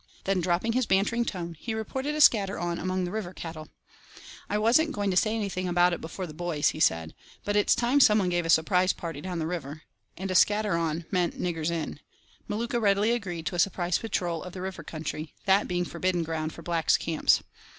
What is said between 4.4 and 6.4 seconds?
"I wasn't going to say anything about it before the